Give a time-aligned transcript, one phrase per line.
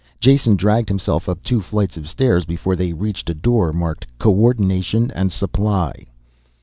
[0.19, 4.31] Jason dragged himself up two flights of stairs before they reached a door marked CO
[4.33, 6.07] ORDINATION AND SUPPLY.